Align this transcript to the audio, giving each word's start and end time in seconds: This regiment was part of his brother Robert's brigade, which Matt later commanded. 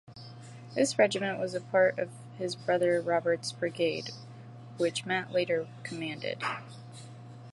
This 0.73 0.97
regiment 0.97 1.37
was 1.39 1.55
part 1.69 1.99
of 1.99 2.09
his 2.39 2.55
brother 2.55 2.99
Robert's 3.01 3.51
brigade, 3.51 4.09
which 4.77 5.05
Matt 5.05 5.31
later 5.31 5.67
commanded. 5.83 6.41